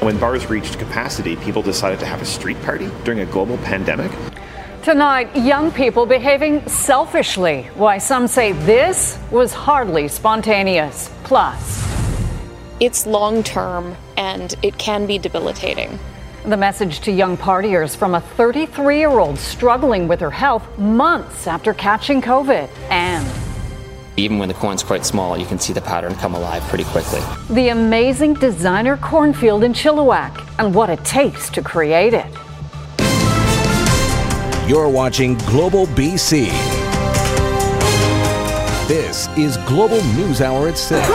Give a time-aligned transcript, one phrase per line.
[0.00, 4.10] When bars reached capacity, people decided to have a street party during a global pandemic.
[4.82, 7.64] Tonight, young people behaving selfishly.
[7.74, 11.10] Why some say this was hardly spontaneous.
[11.22, 11.86] Plus,
[12.80, 15.98] it's long term and it can be debilitating.
[16.46, 21.46] The message to young partiers from a 33 year old struggling with her health months
[21.46, 22.70] after catching COVID.
[22.88, 23.49] And
[24.16, 27.20] even when the corn's quite small, you can see the pattern come alive pretty quickly.
[27.50, 32.26] The amazing designer cornfield in Chilliwack and what it takes to create it.
[34.68, 36.50] You're watching Global BC.
[38.86, 41.08] This is Global News Hour at 6.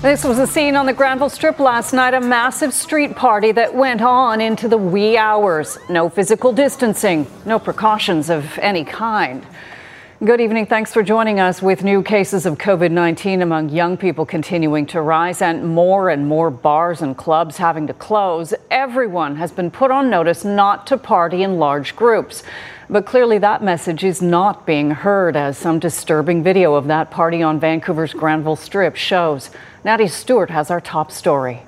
[0.00, 3.74] This was a scene on the Granville Strip last night, a massive street party that
[3.74, 5.78] went on into the wee hours.
[5.88, 9.46] No physical distancing, no precautions of any kind.
[10.22, 10.66] Good evening.
[10.66, 15.02] Thanks for joining us with new cases of COVID 19 among young people continuing to
[15.02, 18.54] rise and more and more bars and clubs having to close.
[18.70, 22.44] Everyone has been put on notice not to party in large groups.
[22.88, 27.42] But clearly, that message is not being heard as some disturbing video of that party
[27.42, 29.50] on Vancouver's Granville Strip shows.
[29.82, 31.64] Nadia Stewart has our top story.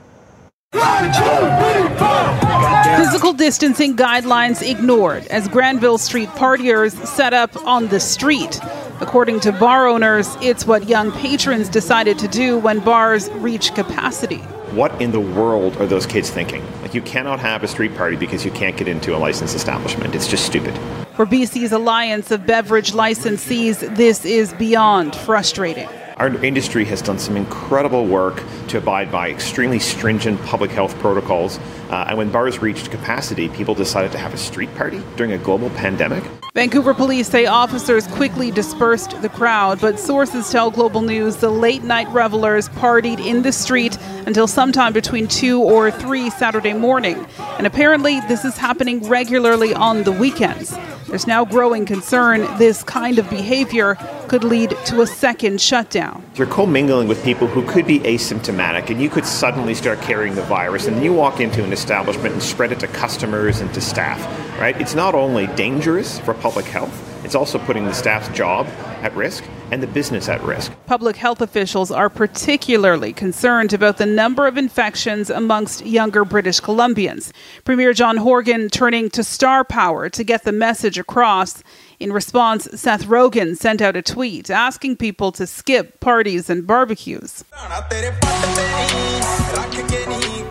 [3.36, 8.58] Distancing guidelines ignored as Granville Street partiers set up on the street.
[9.00, 14.38] According to bar owners, it's what young patrons decided to do when bars reach capacity.
[14.72, 16.64] What in the world are those kids thinking?
[16.80, 20.14] Like, you cannot have a street party because you can't get into a licensed establishment.
[20.14, 20.74] It's just stupid.
[21.14, 25.88] For BC's Alliance of Beverage Licensees, this is beyond frustrating.
[26.18, 31.58] Our industry has done some incredible work to abide by extremely stringent public health protocols.
[31.90, 35.38] Uh, and when bars reached capacity, people decided to have a street party during a
[35.38, 36.24] global pandemic.
[36.54, 41.82] Vancouver police say officers quickly dispersed the crowd, but sources tell Global News the late
[41.82, 47.26] night revelers partied in the street until sometime between 2 or 3 Saturday morning.
[47.58, 50.74] And apparently, this is happening regularly on the weekends.
[51.08, 53.96] There's now growing concern this kind of behavior
[54.26, 56.24] could lead to a second shutdown.
[56.34, 60.42] You're commingling with people who could be asymptomatic, and you could suddenly start carrying the
[60.42, 64.20] virus, and you walk into an establishment and spread it to customers and to staff.
[64.58, 64.78] Right?
[64.80, 68.68] It's not only dangerous for public health, it's also putting the staff's job
[69.02, 69.42] at risk
[69.72, 70.70] and the business at risk.
[70.86, 77.32] Public health officials are particularly concerned about the number of infections amongst younger British Columbians.
[77.64, 81.64] Premier John Horgan turning to Star Power to get the message across.
[81.98, 87.42] In response, Seth Rogen sent out a tweet asking people to skip parties and barbecues.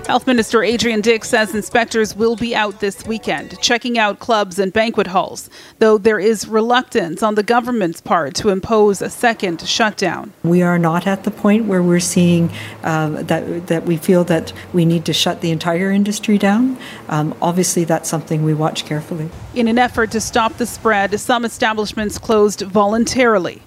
[0.08, 4.72] Health Minister Adrian Dix says inspectors will be out this weekend checking out clubs and
[4.72, 5.50] banquet halls,
[5.80, 10.32] though there is reluctance on the government's part to impose a second shutdown.
[10.44, 12.52] We are not at the point where we're seeing
[12.84, 16.78] um, that, that we feel that we need to shut the entire industry down.
[17.10, 19.32] Um, obviously, that's something we watch carefully.
[19.56, 23.64] In an effort to stop the spread, some establishments closed voluntarily.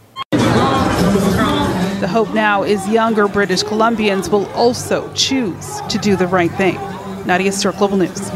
[2.01, 6.77] The hope now is younger British Columbians will also choose to do the right thing.
[7.27, 8.31] Nadia Stewart, Global News.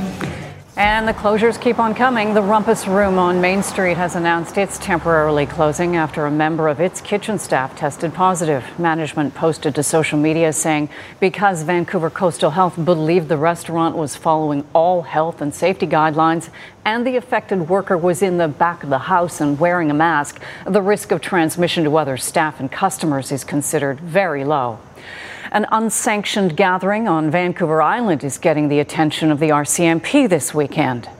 [0.75, 2.33] And the closures keep on coming.
[2.33, 6.81] The Rumpus Room on Main Street has announced it's temporarily closing after a member of
[6.81, 8.65] its kitchen staff tested positive.
[8.79, 10.89] Management posted to social media saying
[11.21, 16.49] because Vancouver Coastal Health believed the restaurant was following all health and safety guidelines
[16.87, 20.41] and the affected worker was in the back of the house and wearing a mask,
[20.67, 24.79] the risk of transmission to other staff and customers is considered very low.
[25.53, 31.11] An unsanctioned gathering on Vancouver Island is getting the attention of the RCMP this weekend.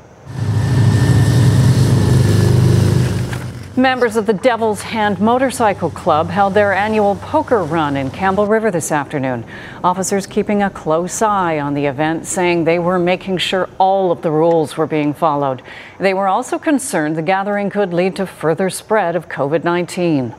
[3.77, 8.71] Members of the Devil's Hand Motorcycle Club held their annual poker run in Campbell River
[8.71, 9.45] this afternoon.
[9.85, 14.23] Officers keeping a close eye on the event, saying they were making sure all of
[14.23, 15.61] the rules were being followed.
[15.99, 20.35] They were also concerned the gathering could lead to further spread of COVID 19.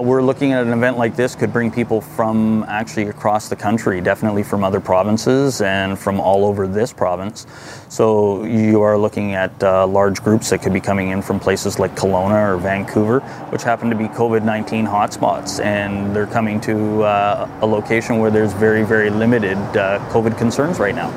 [0.00, 4.00] We're looking at an event like this could bring people from actually across the country,
[4.00, 7.46] definitely from other provinces and from all over this province.
[7.90, 11.78] So you are looking at uh, large groups that could be coming in from places
[11.78, 13.20] like Kelowna or Vancouver,
[13.50, 15.62] which happen to be COVID 19 hotspots.
[15.62, 20.78] And they're coming to uh, a location where there's very, very limited uh, COVID concerns
[20.78, 21.10] right now.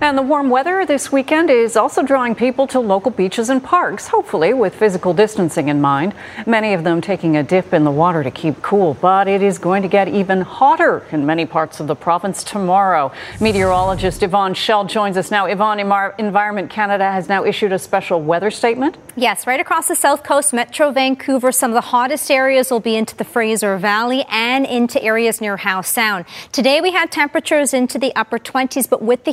[0.00, 4.06] And the warm weather this weekend is also drawing people to local beaches and parks,
[4.06, 6.14] hopefully with physical distancing in mind.
[6.46, 9.58] Many of them taking a dip in the water to keep cool, but it is
[9.58, 13.10] going to get even hotter in many parts of the province tomorrow.
[13.40, 15.46] Meteorologist Yvonne Shell joins us now.
[15.46, 18.96] Yvonne, Environment Canada has now issued a special weather statement.
[19.16, 22.94] Yes, right across the south coast, Metro Vancouver, some of the hottest areas will be
[22.94, 26.24] into the Fraser Valley and into areas near Howe Sound.
[26.52, 29.32] Today we had temperatures into the upper 20s, but with the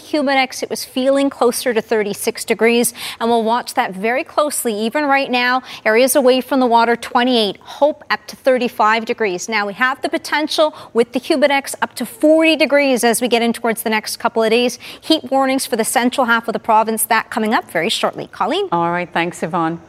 [0.63, 4.73] It was feeling closer to 36 degrees, and we'll watch that very closely.
[4.73, 9.49] Even right now, areas away from the water, 28, Hope up to 35 degrees.
[9.49, 13.41] Now we have the potential with the Humidex up to 40 degrees as we get
[13.41, 14.77] in towards the next couple of days.
[15.01, 18.27] Heat warnings for the central half of the province, that coming up very shortly.
[18.27, 18.67] Colleen?
[18.71, 19.81] All right, thanks, Yvonne.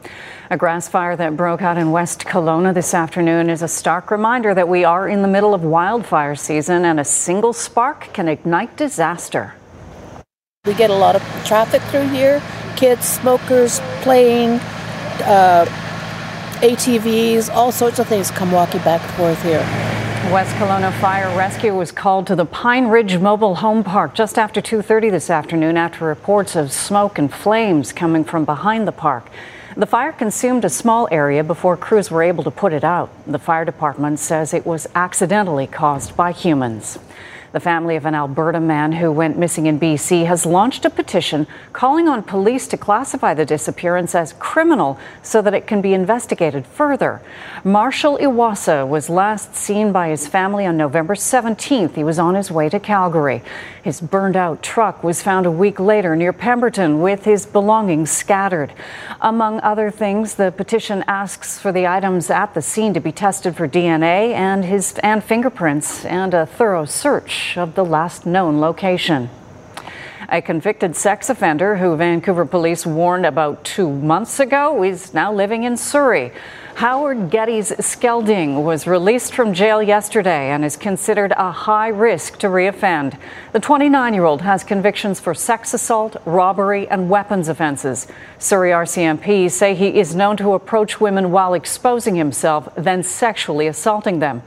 [0.49, 4.55] A grass fire that broke out in West Kelowna this afternoon is a stark reminder
[4.55, 8.77] that we are in the middle of wildfire season and a single spark can ignite
[8.77, 9.55] disaster.
[10.67, 12.43] We get a lot of traffic through here
[12.77, 14.61] kids, smokers, playing,
[15.25, 15.65] uh,
[16.61, 19.61] ATVs, all sorts of things come walking back and forth here.
[20.33, 24.61] West Kelowna Fire Rescue was called to the Pine Ridge Mobile Home Park just after
[24.61, 29.29] 2:30 this afternoon after reports of smoke and flames coming from behind the park.
[29.77, 33.11] The fire consumed a small area before crews were able to put it out.
[33.27, 36.99] The fire department says it was accidentally caused by humans.
[37.53, 41.47] The family of an Alberta man who went missing in BC has launched a petition
[41.73, 46.67] calling on police to classify the disappearance as criminal so that it can be investigated
[46.67, 47.23] further.
[47.63, 51.95] Marshall Iwasa was last seen by his family on November 17th.
[51.95, 53.43] He was on his way to Calgary.
[53.83, 58.73] His burned out truck was found a week later near Pemberton with his belongings scattered.
[59.21, 63.57] Among other things, the petition asks for the items at the scene to be tested
[63.57, 69.31] for DNA and his and fingerprints and a thorough search of the last known location.
[70.29, 75.63] A convicted sex offender who Vancouver police warned about two months ago is now living
[75.63, 76.33] in Surrey.
[76.77, 82.49] Howard Geddes Skelding was released from jail yesterday and is considered a high risk to
[82.49, 83.19] reoffend.
[83.53, 88.09] The 29 year old has convictions for sex assault, robbery, and weapons offenses.
[88.39, 94.19] Surrey RCMP say he is known to approach women while exposing himself, then sexually assaulting
[94.19, 94.43] them.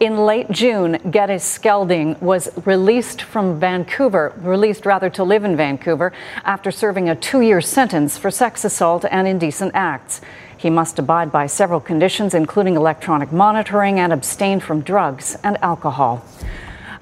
[0.00, 6.14] In late June, Geddes Skelding was released from Vancouver, released rather to live in Vancouver,
[6.46, 10.22] after serving a two year sentence for sex assault and indecent acts.
[10.64, 16.24] He must abide by several conditions, including electronic monitoring and abstain from drugs and alcohol.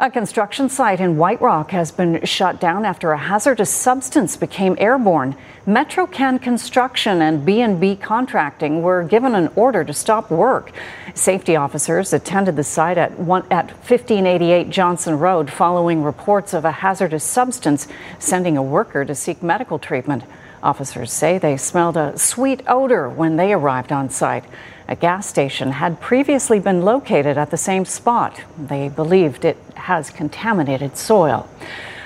[0.00, 4.74] A construction site in White Rock has been shut down after a hazardous substance became
[4.80, 5.36] airborne.
[5.64, 10.72] MetroCan Construction and B&B Contracting were given an order to stop work.
[11.14, 16.72] Safety officers attended the site at, one, at 1588 Johnson Road following reports of a
[16.72, 17.86] hazardous substance,
[18.18, 20.24] sending a worker to seek medical treatment.
[20.62, 24.44] Officers say they smelled a sweet odor when they arrived on site.
[24.86, 28.40] A gas station had previously been located at the same spot.
[28.56, 31.48] They believed it has contaminated soil.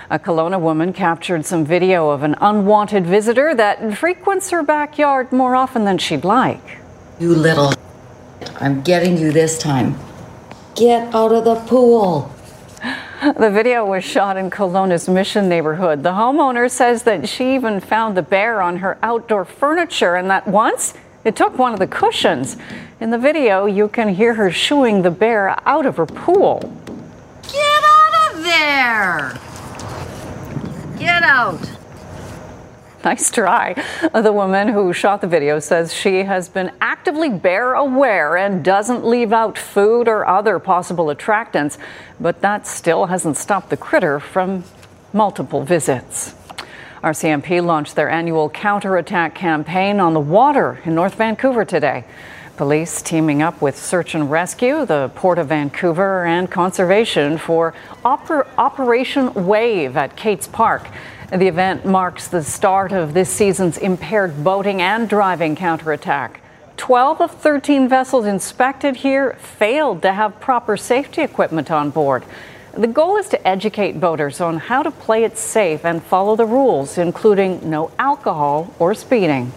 [0.08, 5.56] A Kelowna woman captured some video of an unwanted visitor that frequents her backyard more
[5.56, 6.78] often than she'd like.
[7.18, 7.72] You little,
[8.60, 9.98] I'm getting you this time.
[10.76, 12.35] Get out of the pool.
[13.37, 16.05] The video was shot in Kelowna's Mission neighborhood.
[16.05, 20.46] The homeowner says that she even found the bear on her outdoor furniture and that
[20.46, 20.94] once
[21.25, 22.56] it took one of the cushions.
[23.00, 26.61] In the video, you can hear her shooing the bear out of her pool.
[27.52, 29.38] Get out of there!
[30.99, 31.75] Get out!
[33.06, 33.80] Nice try.
[34.12, 39.06] The woman who shot the video says she has been actively bear aware and doesn't
[39.06, 41.78] leave out food or other possible attractants,
[42.18, 44.64] but that still hasn't stopped the critter from
[45.12, 46.34] multiple visits.
[47.00, 52.04] RCMP launched their annual counterattack campaign on the water in North Vancouver today.
[52.56, 57.72] Police teaming up with Search and Rescue, the Port of Vancouver, and Conservation for
[58.04, 60.88] Oper- Operation Wave at Cates Park.
[61.30, 66.40] The event marks the start of this season's impaired boating and driving counterattack.
[66.76, 72.23] 12 of 13 vessels inspected here failed to have proper safety equipment on board.
[72.75, 76.47] The goal is to educate boaters on how to play it safe and follow the
[76.47, 79.52] rules, including no alcohol or speeding.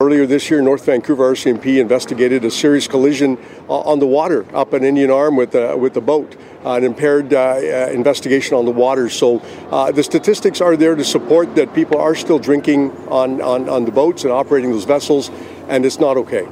[0.00, 3.36] Earlier this year, North Vancouver RCMP investigated a serious collision
[3.68, 6.84] uh, on the water up an Indian Arm with a, with a boat, uh, an
[6.84, 9.08] impaired uh, uh, investigation on the water.
[9.08, 9.40] So
[9.72, 13.86] uh, the statistics are there to support that people are still drinking on, on, on
[13.86, 15.32] the boats and operating those vessels,
[15.66, 16.46] and it's not okay.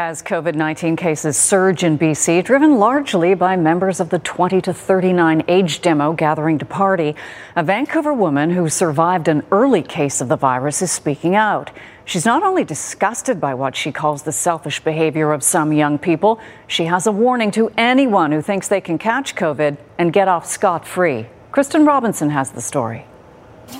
[0.00, 4.72] As COVID 19 cases surge in BC, driven largely by members of the 20 to
[4.72, 7.16] 39 age demo gathering to party,
[7.56, 11.72] a Vancouver woman who survived an early case of the virus is speaking out.
[12.04, 16.38] She's not only disgusted by what she calls the selfish behavior of some young people,
[16.68, 20.46] she has a warning to anyone who thinks they can catch COVID and get off
[20.46, 21.26] scot free.
[21.50, 23.04] Kristen Robinson has the story.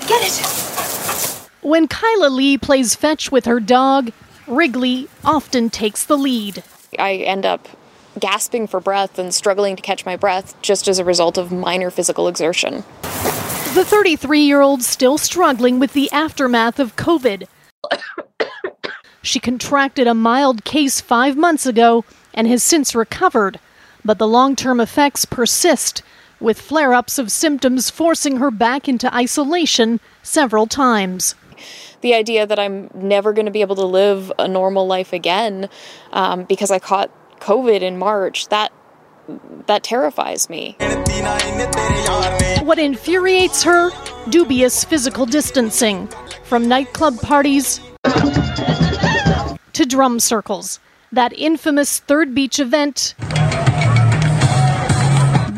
[0.09, 1.49] Get it!
[1.63, 4.11] When Kyla Lee plays fetch with her dog,
[4.49, 6.63] Wrigley often takes the lead.
[6.99, 7.69] I end up
[8.19, 11.91] gasping for breath and struggling to catch my breath just as a result of minor
[11.91, 12.85] physical exertion.
[13.75, 17.47] The 33 year old still struggling with the aftermath of COVID.
[19.23, 23.61] she contracted a mild case five months ago and has since recovered,
[24.05, 26.03] but the long term effects persist,
[26.41, 31.35] with flare ups of symptoms forcing her back into isolation several times
[32.01, 35.69] the idea that I'm never going to be able to live a normal life again
[36.13, 38.73] um, because I caught COVID in March, that
[39.67, 40.77] that terrifies me.
[42.63, 43.91] What infuriates her?
[44.31, 46.09] Dubious physical distancing.
[46.45, 47.81] From nightclub parties
[49.75, 50.81] to drum circles.
[51.13, 53.15] That infamous Third Beach event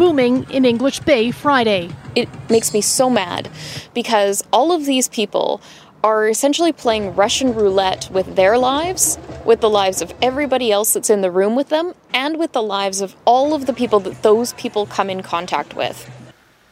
[0.00, 1.90] booming in English Bay Friday.
[2.14, 3.50] It makes me so mad
[3.92, 5.60] because all of these people
[6.02, 11.10] are essentially playing Russian roulette with their lives, with the lives of everybody else that's
[11.10, 14.22] in the room with them, and with the lives of all of the people that
[14.22, 16.10] those people come in contact with.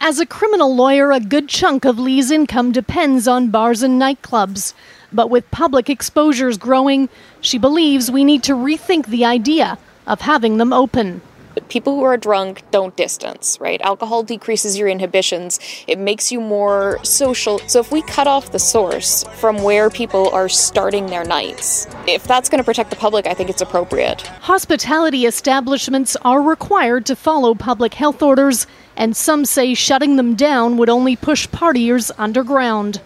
[0.00, 4.72] As a criminal lawyer, a good chunk of Lee's income depends on bars and nightclubs.
[5.12, 7.08] But with public exposures growing,
[7.40, 11.20] she believes we need to rethink the idea of having them open
[11.68, 13.80] people who are drunk don't distance, right?
[13.82, 17.58] Alcohol decreases your inhibitions, it makes you more social.
[17.66, 22.24] So if we cut off the source from where people are starting their nights, if
[22.24, 24.22] that's going to protect the public, I think it's appropriate.
[24.22, 28.66] Hospitality establishments are required to follow public health orders
[28.98, 33.00] and some say shutting them down would only push partiers underground.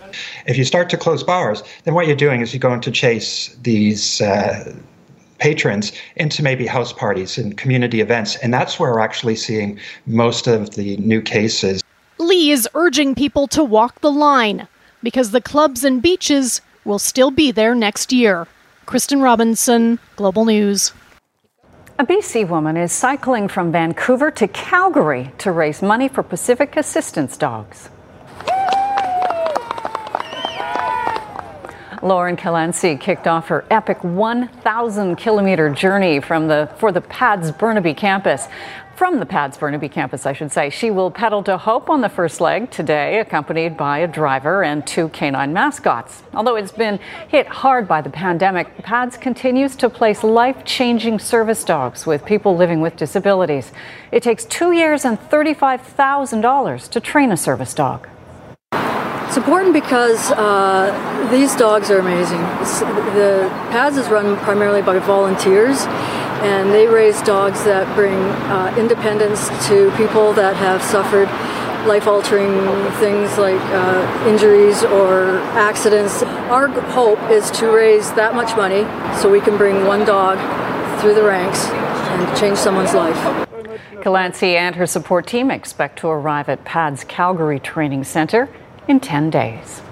[0.47, 3.55] If you start to close bars, then what you're doing is you're going to chase
[3.63, 4.75] these uh,
[5.43, 8.37] patrons into maybe house parties and community events.
[8.37, 11.83] And that's where we're actually seeing most of the new cases.
[12.19, 14.69] Lee is urging people to walk the line
[15.03, 18.47] because the clubs and beaches will still be there next year.
[18.87, 20.93] Kristen Robinson, Global News.
[21.99, 27.37] A BC woman is cycling from Vancouver to Calgary to raise money for Pacific Assistance
[27.37, 27.91] Dogs.
[32.03, 37.95] Lauren Kalansi kicked off her epic 1,000 kilometer journey from the, for the PADS Burnaby
[37.95, 38.49] campus.
[38.97, 40.69] From the PADS Burnaby campus, I should say.
[40.69, 44.85] She will pedal to Hope on the first leg today, accompanied by a driver and
[44.87, 46.25] two canine mascots.
[46.35, 51.63] Although it's been hit hard by the pandemic, PADS continues to place life changing service
[51.63, 53.73] dogs with people living with disabilities.
[54.11, 58.09] It takes two years and $35,000 to train a service dog.
[59.33, 62.43] It's important because uh, these dogs are amazing.
[63.17, 65.87] The PADS is run primarily by volunteers,
[66.45, 71.29] and they raise dogs that bring uh, independence to people that have suffered
[71.89, 72.53] life-altering
[73.01, 76.23] things like uh, injuries or accidents.
[76.53, 78.83] Our hope is to raise that much money
[79.19, 80.37] so we can bring one dog
[81.01, 83.17] through the ranks and change someone's life.
[84.03, 88.51] Kalansi and her support team expect to arrive at PADS Calgary Training Center
[88.89, 89.83] in 10 days.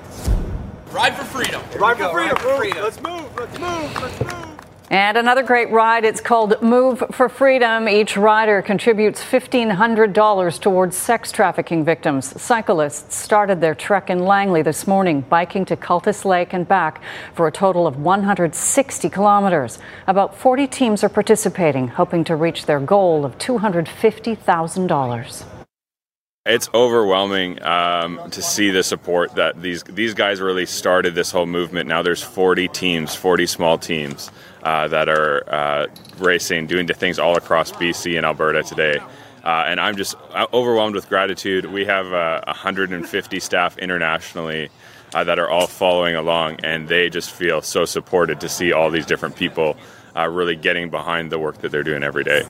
[0.91, 1.63] Ride for freedom.
[1.79, 2.37] Ride for freedom.
[2.37, 2.83] Ride for freedom.
[2.83, 3.37] Let's move.
[3.37, 4.03] Let's move.
[4.03, 4.47] Let's move.
[4.91, 7.89] And another great ride, it's called Move for Freedom.
[7.89, 12.43] Each rider contributes $1,500 towards sex trafficking victims.
[12.43, 17.01] Cyclists started their trek in Langley this morning, biking to Cultus Lake and back
[17.35, 19.79] for a total of 160 kilometers.
[20.09, 25.60] About 40 teams are participating, hoping to reach their goal of $250,000.
[26.47, 31.45] It's overwhelming um, to see the support that these these guys really started this whole
[31.45, 31.87] movement.
[31.87, 34.31] Now there's 40 teams, 40 small teams
[34.63, 39.01] uh, that are uh, racing, doing the things all across BC and Alberta today.
[39.45, 41.67] Uh, and I'm just uh, overwhelmed with gratitude.
[41.67, 42.07] We have
[42.47, 44.71] 150 uh, staff internationally
[45.15, 48.91] uh, that are all following along, and they just feel so supported to see all
[48.91, 49.77] these different people
[50.17, 52.47] really getting behind the work that they're doing every day.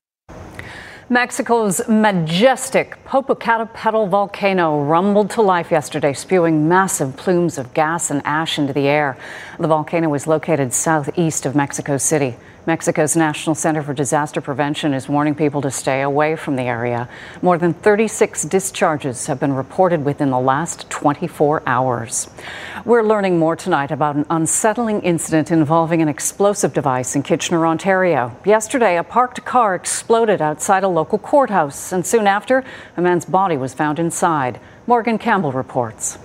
[1.12, 8.60] Mexico's majestic Popocatépetl volcano rumbled to life yesterday, spewing massive plumes of gas and ash
[8.60, 9.18] into the air.
[9.58, 12.36] The volcano is located southeast of Mexico City.
[12.70, 17.08] Mexico's National Center for Disaster Prevention is warning people to stay away from the area.
[17.42, 22.30] More than 36 discharges have been reported within the last 24 hours.
[22.84, 28.36] We're learning more tonight about an unsettling incident involving an explosive device in Kitchener, Ontario.
[28.44, 32.62] Yesterday, a parked car exploded outside a local courthouse, and soon after,
[32.96, 34.60] a man's body was found inside.
[34.86, 36.18] Morgan Campbell reports.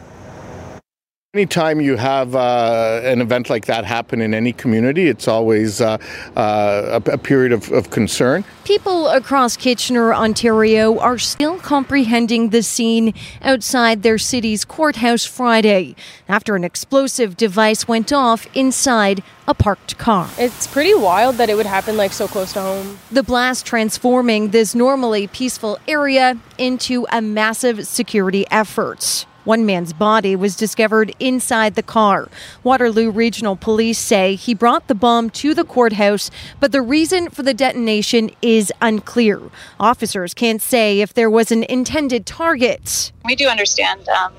[1.35, 5.97] Anytime you have uh, an event like that happen in any community, it's always uh,
[6.37, 8.45] uh, a, a, period of, of, concern.
[8.63, 15.97] People across Kitchener, Ontario are still comprehending the scene outside their city's courthouse Friday
[16.29, 20.29] after an explosive device went off inside a parked car.
[20.37, 22.97] It's pretty wild that it would happen like so close to home.
[23.11, 29.25] The blast transforming this normally peaceful area into a massive security effort.
[29.45, 32.27] One man's body was discovered inside the car.
[32.63, 37.43] Waterloo Regional Police say he brought the bomb to the courthouse, but the reason for
[37.43, 39.41] the detonation is unclear.
[39.79, 43.11] Officers can't say if there was an intended target.
[43.23, 44.09] We do understand.
[44.09, 44.33] Um,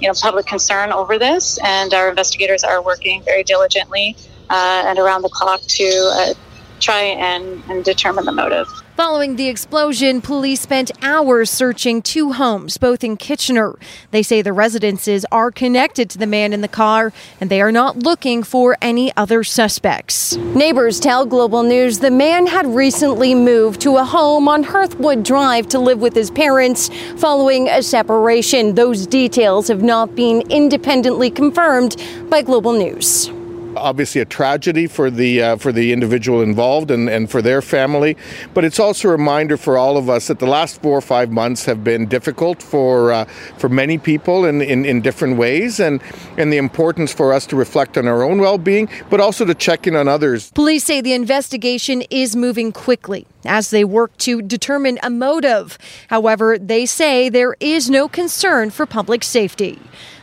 [0.00, 4.16] you know, public concern over this, and our investigators are working very diligently
[4.48, 6.34] uh, and around the clock to uh,
[6.80, 8.66] try and, and determine the motive.
[9.00, 13.78] Following the explosion, police spent hours searching two homes, both in Kitchener.
[14.10, 17.72] They say the residences are connected to the man in the car and they are
[17.72, 20.36] not looking for any other suspects.
[20.36, 25.66] Neighbors tell Global News the man had recently moved to a home on Hearthwood Drive
[25.68, 28.74] to live with his parents following a separation.
[28.74, 31.96] Those details have not been independently confirmed
[32.28, 33.30] by Global News
[33.76, 38.16] obviously a tragedy for the uh, for the individual involved and, and for their family,
[38.54, 41.30] but it's also a reminder for all of us that the last four or five
[41.30, 43.24] months have been difficult for uh,
[43.58, 46.02] for many people in, in, in different ways, and
[46.36, 49.86] and the importance for us to reflect on our own well-being, but also to check
[49.86, 50.50] in on others.
[50.52, 55.78] Police say the investigation is moving quickly as they work to determine a motive.
[56.08, 59.78] However, they say there is no concern for public safety.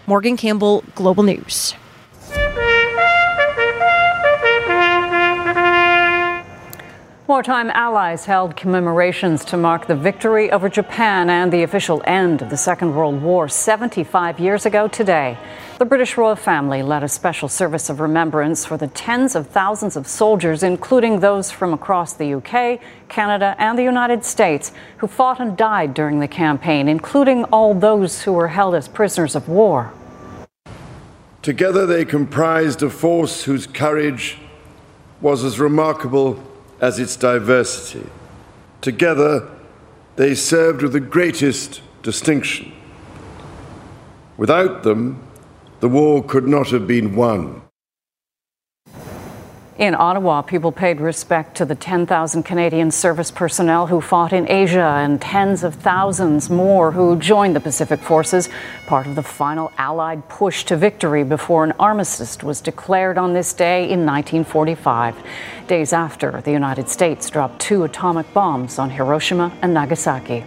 [0.05, 1.73] Morgan Campbell, Global News.
[7.27, 12.49] Wartime allies held commemorations to mark the victory over Japan and the official end of
[12.49, 15.37] the Second World War 75 years ago today.
[15.77, 19.97] The British royal family led a special service of remembrance for the tens of thousands
[19.97, 22.79] of soldiers, including those from across the UK,
[23.09, 28.21] Canada, and the United States, who fought and died during the campaign, including all those
[28.21, 29.91] who were held as prisoners of war.
[31.41, 34.37] Together, they comprised a force whose courage
[35.19, 36.41] was as remarkable
[36.79, 38.07] as its diversity.
[38.81, 39.49] Together,
[40.15, 42.71] they served with the greatest distinction.
[44.37, 45.23] Without them,
[45.79, 47.66] the war could not have been won.
[49.77, 54.97] In Ottawa, people paid respect to the 10,000 Canadian service personnel who fought in Asia
[55.03, 58.49] and tens of thousands more who joined the Pacific Forces,
[58.87, 63.53] part of the final Allied push to victory before an armistice was declared on this
[63.53, 65.15] day in 1945,
[65.67, 70.43] days after the United States dropped two atomic bombs on Hiroshima and Nagasaki.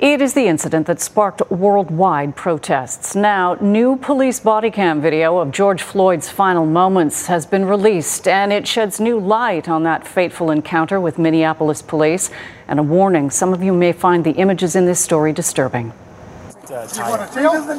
[0.00, 3.14] It is the incident that sparked worldwide protests.
[3.14, 8.50] Now, new police body cam video of George Floyd's final moments has been released, and
[8.50, 12.30] it sheds new light on that fateful encounter with Minneapolis police.
[12.66, 15.92] And a warning some of you may find the images in this story disturbing.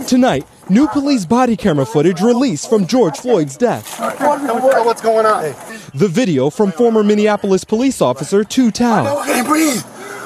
[0.06, 4.00] Tonight, new police body camera footage released from George Floyd's death.
[4.00, 5.56] What's going on?
[5.96, 9.08] The video from former Minneapolis police officer Tou Thao.
[9.08, 9.84] I can't breathe.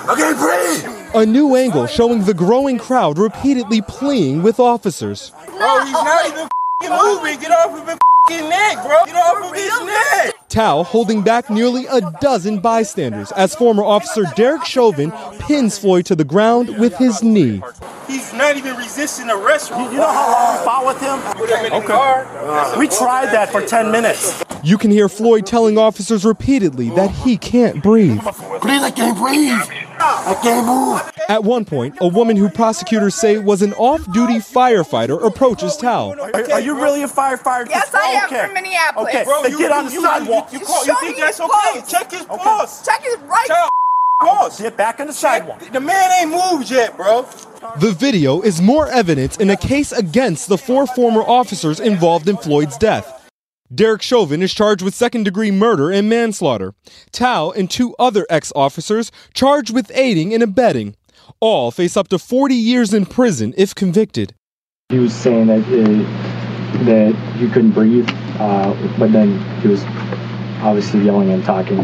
[0.10, 0.95] I can't breathe.
[1.16, 5.32] A new angle showing the growing crowd repeatedly pleading with officers.
[5.46, 6.48] Bro, he's not even
[6.82, 7.40] fing moving.
[7.40, 9.06] Get off of his neck, bro.
[9.06, 10.36] Get off of his neck.
[10.50, 16.16] Thao holding back nearly a dozen bystanders as former officer Derek Chauvin pins Floyd to
[16.16, 17.62] the ground with his knee.
[18.08, 19.72] He's not even resisting arrest.
[19.72, 21.72] You, you know how long we fought with him?
[21.72, 21.94] Okay.
[21.94, 24.44] Uh, we tried that for 10 minutes.
[24.64, 28.20] You can hear Floyd telling officers repeatedly that he can't breathe.
[28.22, 29.85] Please, I can't breathe.
[30.06, 31.02] I can't move.
[31.30, 36.12] At one point, a woman who prosecutors say was an off-duty firefighter approaches Thao.
[36.18, 37.68] Are, are, you really a firefighter?
[37.70, 39.10] Yes, I am from Minneapolis.
[39.10, 40.54] Okay, Bro, you, get on the sidewalk.
[40.54, 41.82] You, you, call, you think that's okay?
[41.88, 42.86] Check his pulse.
[42.86, 43.70] Check his right Child,
[44.22, 44.62] pulse.
[44.62, 45.60] Get back on the sidewalk.
[45.60, 47.28] The man ain't moved yet, bro.
[47.80, 52.38] The video is more evidence in a case against the four former officers involved in
[52.38, 53.15] Floyd's death.
[53.74, 56.76] Derek Chauvin is charged with second degree murder and manslaughter.
[57.12, 60.96] Thao and two other ex officers charged with aiding and abetting.
[61.40, 64.36] All face up to 40 years in prison if convicted.
[64.90, 68.08] He was saying that uh, that he couldn't breathe,
[68.40, 69.84] uh, but then he was
[70.62, 71.80] obviously yelling and talking.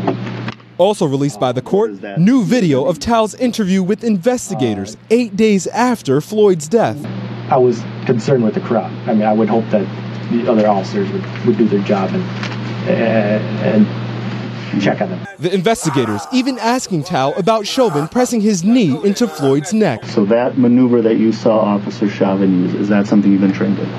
[0.78, 6.22] Also released by the court, new video of Thao's interview with investigators eight days after
[6.22, 7.04] Floyd's death.
[7.50, 8.92] I was concerned with the crowd.
[9.08, 9.88] I mean, I would hope that
[10.32, 15.28] the other officers would, would do their job and, and check on them.
[15.40, 20.06] The investigators even asking Thao about Chauvin pressing his knee into Floyd's neck.
[20.06, 23.80] So that maneuver that you saw Officer Chauvin use, is that something you've been trained
[23.80, 23.90] in?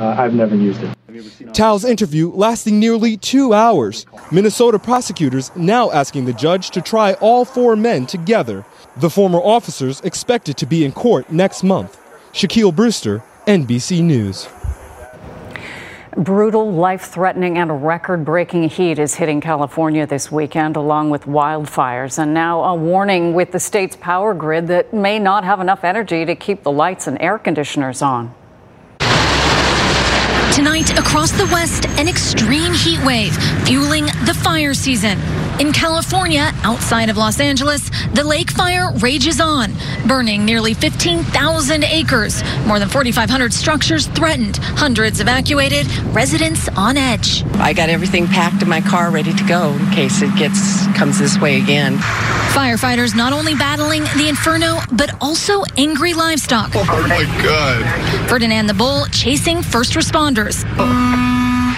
[0.00, 0.90] Uh, I've never used it.
[1.52, 4.06] Thao's interview lasting nearly two hours.
[4.30, 8.64] Minnesota prosecutors now asking the judge to try all four men together.
[8.96, 12.00] The former officers expected to be in court next month.
[12.32, 14.48] Shaquille Brewster, NBC News.
[16.16, 22.18] Brutal, life threatening, and record breaking heat is hitting California this weekend, along with wildfires.
[22.18, 26.26] And now a warning with the state's power grid that may not have enough energy
[26.26, 28.34] to keep the lights and air conditioners on.
[30.52, 35.18] Tonight, across the West, an extreme heat wave fueling the fire season.
[35.60, 39.72] In California, outside of Los Angeles, the lake fire rages on,
[40.06, 42.42] burning nearly 15,000 acres.
[42.66, 47.44] More than 4,500 structures threatened, hundreds evacuated, residents on edge.
[47.56, 51.18] I got everything packed in my car ready to go in case it gets comes
[51.18, 51.98] this way again.
[52.52, 56.72] Firefighters not only battling the inferno, but also angry livestock.
[56.74, 58.28] Oh my God.
[58.28, 60.64] Ferdinand the Bull chasing first responders.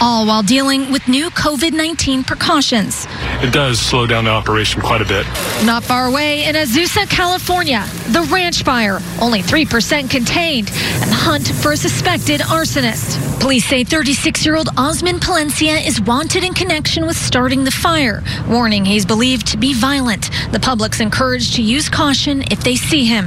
[0.00, 3.06] All while dealing with new COVID 19 precautions.
[3.42, 5.26] It does slow down the operation quite a bit.
[5.64, 11.48] Not far away in Azusa, California, the ranch fire, only 3% contained, and the hunt
[11.48, 13.40] for a suspected arsonist.
[13.40, 18.22] Police say 36 year old Osman Palencia is wanted in connection with starting the fire,
[18.48, 20.30] warning he's believed to be violent.
[20.52, 23.26] The public's encouraged to use caution if they see him.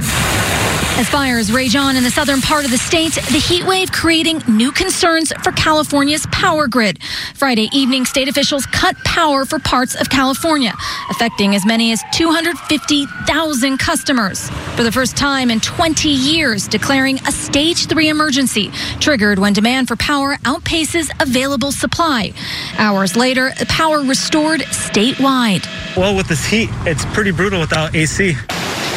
[0.98, 4.42] As fires rage on in the southern part of the state, the heat wave creating
[4.48, 6.98] new concerns for California's power grid.
[7.36, 10.72] Friday evening, state officials cut power for parts of California,
[11.08, 14.50] affecting as many as 250,000 customers.
[14.74, 19.86] For the first time in 20 years, declaring a stage three emergency, triggered when demand
[19.86, 22.32] for power outpaces available supply.
[22.76, 25.64] Hours later, power restored statewide.
[25.96, 28.34] Well, with this heat, it's pretty brutal without AC.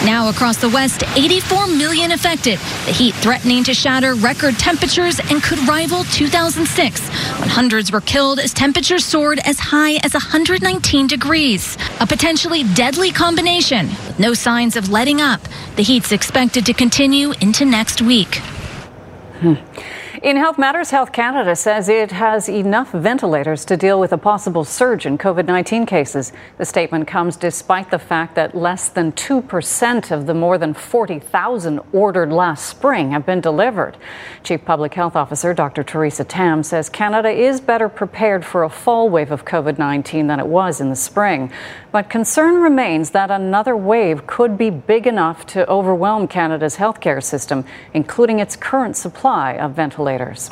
[0.06, 2.58] Now across the West, 84 million affected.
[2.86, 7.10] The heat threatening to shatter record temperatures and could rival 2006
[7.40, 11.78] when hundreds were killed as temperatures soared as high as 119 degrees.
[12.00, 15.40] A potentially deadly combination with no signs of letting up.
[15.76, 18.38] The heat's expected to continue into next week.
[19.40, 19.54] Hmm.
[20.22, 24.64] In Health Matters, Health Canada says it has enough ventilators to deal with a possible
[24.64, 26.32] surge in COVID 19 cases.
[26.60, 31.80] The statement comes despite the fact that less than 2% of the more than 40,000
[31.92, 33.98] ordered last spring have been delivered.
[34.44, 35.82] Chief Public Health Officer Dr.
[35.84, 40.40] Theresa Tam says Canada is better prepared for a fall wave of COVID 19 than
[40.40, 41.52] it was in the spring.
[41.92, 47.66] But concern remains that another wave could be big enough to overwhelm Canada's healthcare system,
[47.94, 50.50] including its current supply of ventilators.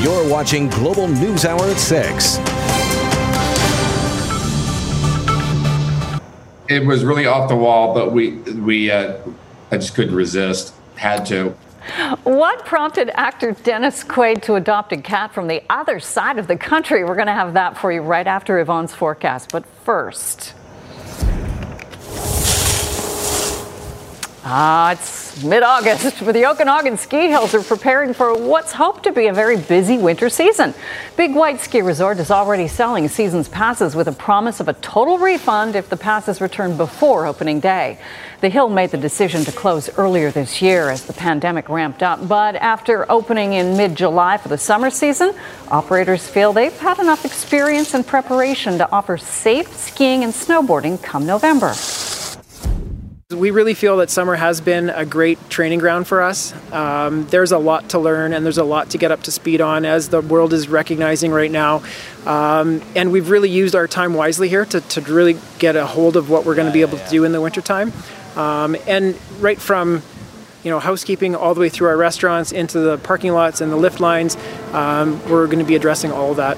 [0.00, 2.38] You're watching Global News Hour at 6.
[6.68, 9.18] It was really off the wall, but we we uh,
[9.72, 10.74] I just couldn't resist.
[10.96, 11.56] Had to.
[12.24, 16.56] What prompted actor Dennis Quaid to adopt a cat from the other side of the
[16.56, 17.04] country?
[17.04, 19.52] We're going to have that for you right after Yvonne's forecast.
[19.52, 20.54] But first.
[24.48, 29.10] Ah, it's mid August, but the Okanagan ski hills are preparing for what's hoped to
[29.10, 30.72] be a very busy winter season.
[31.16, 35.18] Big White Ski Resort is already selling season's passes with a promise of a total
[35.18, 37.98] refund if the passes return before opening day.
[38.40, 42.28] The Hill made the decision to close earlier this year as the pandemic ramped up,
[42.28, 45.34] but after opening in mid July for the summer season,
[45.72, 51.26] operators feel they've had enough experience and preparation to offer safe skiing and snowboarding come
[51.26, 51.74] November.
[53.34, 56.54] We really feel that summer has been a great training ground for us.
[56.72, 59.60] Um, there's a lot to learn and there's a lot to get up to speed
[59.60, 61.82] on as the world is recognizing right now.
[62.24, 66.16] Um, and we've really used our time wisely here to, to really get a hold
[66.16, 67.92] of what we're going to be able to do in the wintertime.
[68.36, 70.04] Um, and right from
[70.62, 73.76] you know housekeeping all the way through our restaurants into the parking lots and the
[73.76, 74.36] lift lines,
[74.70, 76.56] um, we're going to be addressing all of that.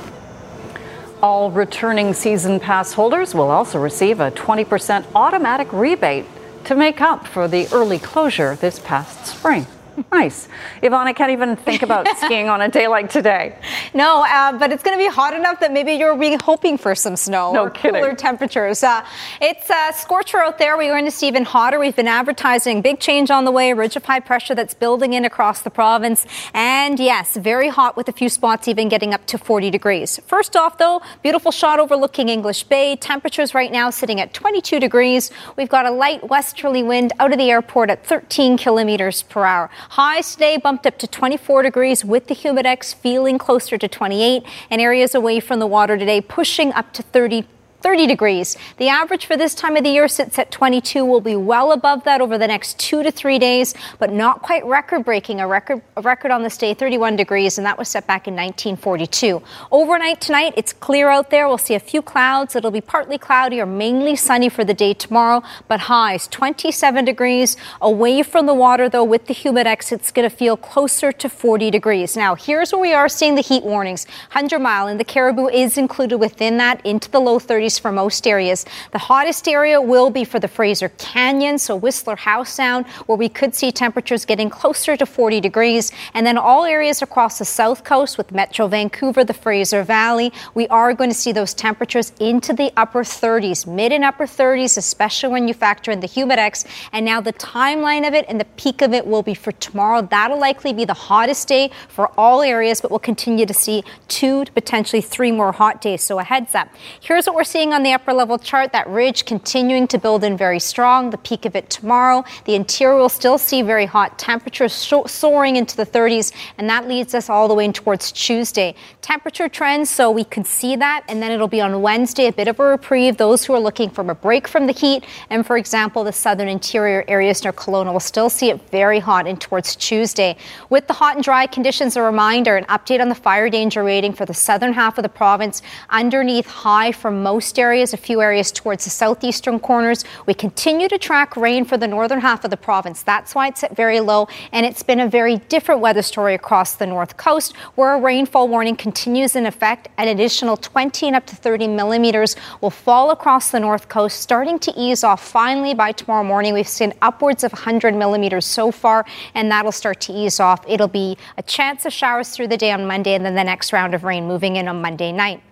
[1.23, 6.27] All returning season pass holders will also receive a 20% automatic rebate
[6.69, 9.67] to make up for the early closure this past spring.
[10.13, 10.49] Nice.
[10.83, 13.59] Yvonne, I can't even think about skiing on a day like today.
[13.95, 17.17] No, uh, but it's going to be hot enough that maybe you're hoping for some
[17.17, 18.01] snow No or kidding.
[18.01, 18.83] cooler temperatures.
[18.83, 19.05] Uh,
[19.41, 20.77] it's uh, scorcher out there.
[20.77, 21.79] We're going to see even hotter.
[21.79, 25.13] We've been advertising big change on the way, a ridge of high pressure that's building
[25.13, 26.27] in across the province.
[26.55, 30.19] And yes, very hot with a few spots even getting up to 40 degrees.
[30.27, 32.97] First off, though, beautiful shot overlooking English Bay.
[32.97, 35.31] Temperatures right now sitting at 22 degrees.
[35.57, 39.71] We've got a light westerly wind out of the airport at 13 kilometers per hour.
[39.91, 44.83] Highs today bumped up to 24 degrees with the humidex feeling closer to 28 and
[44.83, 47.47] areas away from the water today pushing up to 30
[47.81, 48.57] 30 degrees.
[48.79, 51.05] The average for this time of the year sits at 22.
[51.05, 54.65] We'll be well above that over the next two to three days, but not quite
[54.67, 55.41] record breaking.
[55.41, 58.35] A record, a record on this day, 31 degrees, and that was set back in
[58.35, 59.41] 1942.
[59.71, 61.47] Overnight tonight, it's clear out there.
[61.47, 62.57] We'll see a few clouds.
[62.57, 67.57] It'll be partly cloudy or mainly sunny for the day tomorrow, but highs 27 degrees.
[67.81, 71.71] Away from the water, though, with the humidex, it's going to feel closer to 40
[71.71, 72.17] degrees.
[72.17, 74.05] Now, here's where we are seeing the heat warnings.
[74.33, 78.25] 100 Mile and the Cariboo is included within that into the low 30s for most
[78.25, 78.65] areas.
[78.93, 83.29] The hottest area will be for the Fraser Canyon, so Whistler Howe Sound, where we
[83.29, 85.91] could see temperatures getting closer to 40 degrees.
[86.15, 90.69] And then all areas across the south coast with Metro Vancouver, the Fraser Valley, we
[90.69, 95.31] are going to see those temperatures into the upper 30s, mid and upper 30s, especially
[95.31, 96.65] when you factor in the humidex.
[96.93, 100.03] And now the timeline of it and the peak of it will be for tomorrow.
[100.03, 104.45] That'll likely be the hottest day for all areas, but we'll continue to see two
[104.45, 106.03] to potentially three more hot days.
[106.03, 106.69] So a heads up.
[107.01, 110.37] Here's what we're seeing on the upper level chart that ridge continuing to build in
[110.37, 111.11] very strong.
[111.11, 112.25] The peak of it tomorrow.
[112.45, 116.87] The interior will still see very hot temperatures so- soaring into the 30s, and that
[116.87, 118.77] leads us all the way towards Tuesday.
[119.03, 122.47] Temperature trends, so we could see that, and then it'll be on Wednesday a bit
[122.47, 123.17] of a reprieve.
[123.17, 126.47] Those who are looking for a break from the heat, and for example, the southern
[126.47, 130.37] interior areas near Kelowna will still see it very hot in towards Tuesday.
[130.71, 134.13] With the hot and dry conditions, a reminder, an update on the fire danger rating
[134.13, 138.51] for the southern half of the province, underneath high for most areas, a few areas
[138.51, 140.05] towards the southeastern corners.
[140.27, 143.05] We continue to track rain for the northern half of the province.
[143.05, 146.75] That's why it's at very low, and it's been a very different weather story across
[146.75, 149.87] the north coast, where a rainfall warning continues in effect.
[149.99, 154.59] An additional 20 and up to 30 millimeters will fall across the north coast, starting
[154.59, 156.55] to ease off finally by tomorrow morning.
[156.55, 160.65] We've seen upwards of 100 millimeters so far, and that'll start to ease off.
[160.67, 163.73] It'll be a chance of showers through the day on Monday, and then the next
[163.73, 165.43] round of rain moving in on Monday night.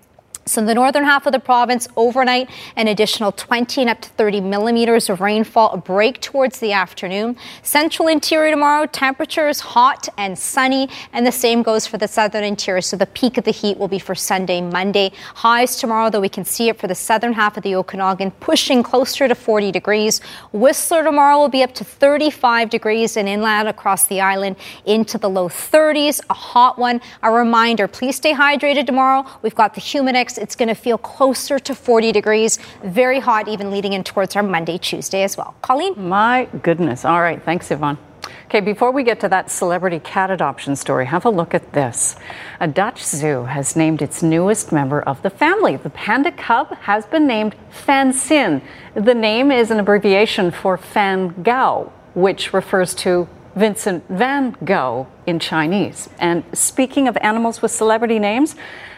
[0.48, 4.08] So, in the northern half of the province, overnight, an additional 20 and up to
[4.10, 7.36] 30 millimeters of rainfall, a break towards the afternoon.
[7.64, 12.80] Central interior tomorrow, temperatures hot and sunny, and the same goes for the southern interior.
[12.80, 15.10] So, the peak of the heat will be for Sunday, Monday.
[15.34, 18.84] Highs tomorrow, though we can see it for the southern half of the Okanagan, pushing
[18.84, 20.20] closer to 40 degrees.
[20.52, 24.54] Whistler tomorrow will be up to 35 degrees, and inland across the island
[24.84, 26.20] into the low 30s.
[26.30, 27.00] A hot one.
[27.24, 29.26] A reminder please stay hydrated tomorrow.
[29.42, 33.70] We've got the humidex it's going to feel closer to 40 degrees, very hot, even
[33.70, 35.54] leading in towards our Monday, Tuesday as well.
[35.62, 36.08] Colleen?
[36.08, 37.04] My goodness.
[37.04, 37.42] All right.
[37.42, 37.98] Thanks, Yvonne.
[38.46, 42.16] Okay, before we get to that celebrity cat adoption story, have a look at this.
[42.60, 45.76] A Dutch zoo has named its newest member of the family.
[45.76, 48.62] The panda cub has been named Fan Xing.
[48.94, 55.38] The name is an abbreviation for Fan Gao, which refers to Vincent van Gogh in
[55.38, 56.08] Chinese.
[56.18, 58.54] And speaking of animals with celebrity names,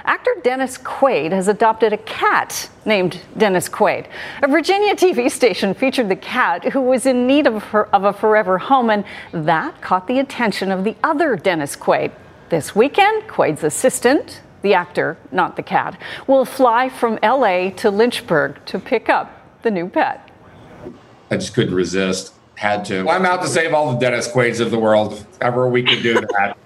[0.09, 4.07] actor Dennis Quaid has adopted a cat named Dennis Quaid.
[4.43, 8.13] A Virginia TV station featured the cat who was in need of, her, of a
[8.15, 12.11] forever home, and that caught the attention of the other Dennis Quaid.
[12.49, 18.65] This weekend, Quaid's assistant, the actor, not the cat, will fly from LA to Lynchburg
[18.65, 20.27] to pick up the new pet.
[21.31, 22.33] I just couldn't resist.
[22.55, 23.05] Had to.
[23.05, 25.25] Well, I'm out to save all the Dennis Quaids of the world.
[25.41, 26.57] Ever we could do that.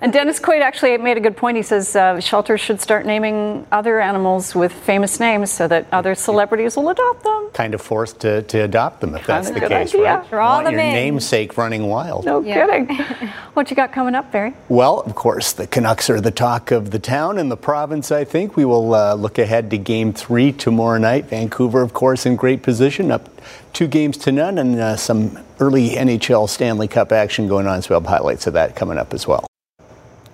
[0.00, 1.56] And Dennis Quaid actually made a good point.
[1.56, 6.14] He says uh, shelters should start naming other animals with famous names so that other
[6.14, 7.50] celebrities will adopt them.
[7.52, 10.16] Kind of forced to, to adopt them if that's Kinda the good case, idea.
[10.18, 10.28] right?
[10.30, 10.92] Draw Want them your in.
[10.92, 12.24] namesake running wild.
[12.24, 12.94] No kidding.
[13.54, 14.52] what you got coming up, Barry?
[14.68, 18.24] Well, of course, the Canucks are the talk of the town and the province, I
[18.24, 18.56] think.
[18.56, 21.26] We will uh, look ahead to game three tomorrow night.
[21.26, 23.28] Vancouver, of course, in great position, up
[23.72, 27.80] two games to none, and uh, some early NHL Stanley Cup action going on.
[27.80, 29.46] So we'll have highlights of that coming up as well.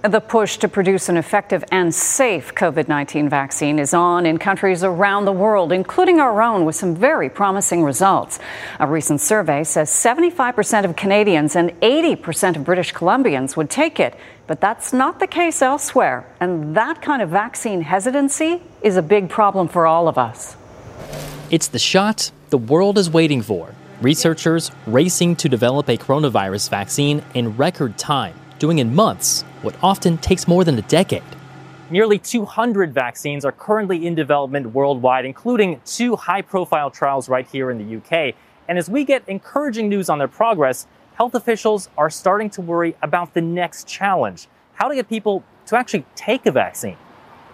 [0.03, 4.83] The push to produce an effective and safe COVID 19 vaccine is on in countries
[4.83, 8.39] around the world, including our own, with some very promising results.
[8.79, 14.17] A recent survey says 75% of Canadians and 80% of British Columbians would take it,
[14.47, 16.27] but that's not the case elsewhere.
[16.41, 20.57] And that kind of vaccine hesitancy is a big problem for all of us.
[21.51, 23.75] It's the shot the world is waiting for.
[24.01, 30.17] Researchers racing to develop a coronavirus vaccine in record time, doing in months what often
[30.19, 31.25] takes more than a decade.
[31.91, 37.73] Nearly 200 vaccines are currently in development worldwide, including two high profile trials right here
[37.73, 38.37] in the UK.
[38.69, 42.95] And as we get encouraging news on their progress, health officials are starting to worry
[43.03, 46.97] about the next challenge how to get people to actually take a vaccine.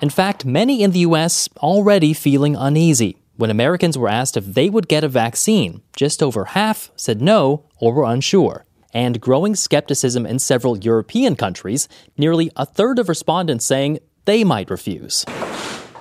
[0.03, 3.16] In fact, many in the US already feeling uneasy.
[3.37, 7.64] When Americans were asked if they would get a vaccine, just over half said no
[7.81, 8.65] or were unsure.
[8.96, 14.70] And growing skepticism in several European countries, nearly a third of respondents saying they might
[14.70, 15.26] refuse.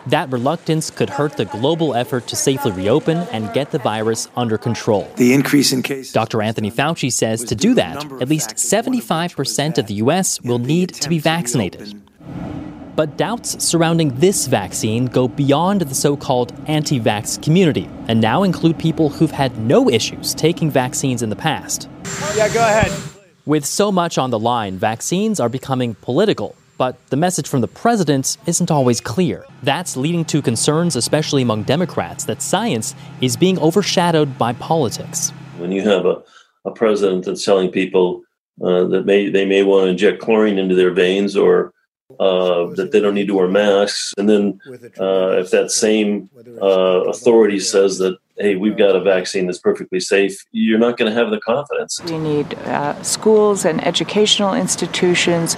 [0.07, 4.57] That reluctance could hurt the global effort to safely reopen and get the virus under
[4.57, 5.11] control.
[5.17, 6.13] The increase in cases.
[6.13, 6.41] Dr.
[6.41, 10.39] Anthony Fauci says to do that, at least 75% of the U.S.
[10.41, 12.01] will need to be vaccinated.
[12.95, 18.43] But doubts surrounding this vaccine go beyond the so called anti vax community and now
[18.43, 21.89] include people who've had no issues taking vaccines in the past.
[22.35, 22.91] Yeah, go ahead.
[23.45, 27.67] With so much on the line, vaccines are becoming political but the message from the
[27.67, 29.45] president isn't always clear.
[29.63, 35.29] That's leading to concerns, especially among Democrats, that science is being overshadowed by politics.
[35.57, 36.21] When you have a,
[36.65, 38.21] a president that's telling people
[38.63, 41.73] uh, that may they may want to inject chlorine into their veins or
[42.19, 44.59] uh, that they don't need to wear masks, and then
[44.99, 46.29] uh, if that same
[46.61, 51.09] uh, authority says that hey, we've got a vaccine that's perfectly safe, you're not going
[51.09, 52.01] to have the confidence.
[52.03, 55.55] We need uh, schools and educational institutions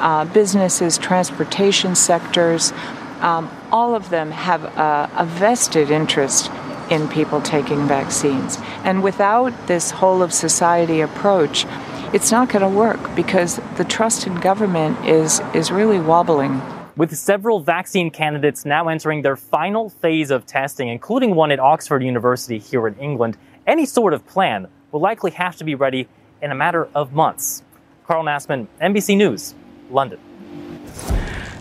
[0.00, 2.72] uh, businesses, transportation sectors,
[3.20, 6.50] um, all of them have a, a vested interest
[6.90, 8.56] in people taking vaccines.
[8.82, 11.66] And without this whole of society approach,
[12.12, 16.60] it's not going to work because the trust in government is, is really wobbling.
[16.96, 22.02] With several vaccine candidates now entering their final phase of testing, including one at Oxford
[22.02, 26.08] University here in England, any sort of plan will likely have to be ready
[26.42, 27.62] in a matter of months.
[28.06, 29.54] Carl Nasman, NBC News,
[29.88, 30.18] London.